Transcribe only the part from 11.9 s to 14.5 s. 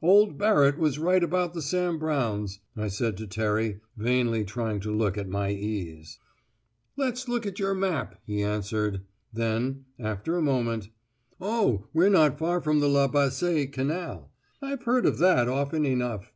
we're not far from the La Bassée Canal.